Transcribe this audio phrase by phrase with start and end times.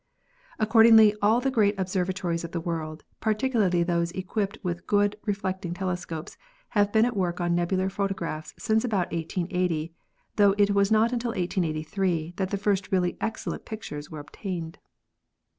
[0.57, 6.37] Accordingly all the great observatories of the world, particularly those equipped with good reflecting telescopes,
[6.69, 9.93] have been at work on nebular photographs since about 1880,
[10.37, 14.77] tho it was not until 1883 that the first really excellent pictures were ob tained.